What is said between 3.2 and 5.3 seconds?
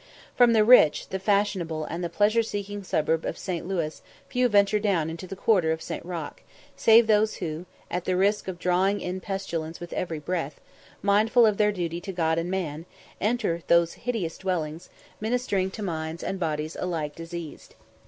of St. Louis few venture down into